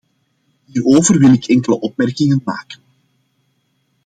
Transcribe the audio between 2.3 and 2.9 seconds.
maken.